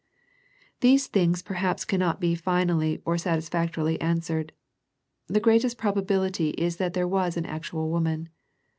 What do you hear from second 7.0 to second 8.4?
was an actual woman.